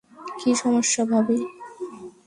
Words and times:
কী 0.39 0.51
সমস্যা 0.55 1.03
ভাবি? 1.05 1.37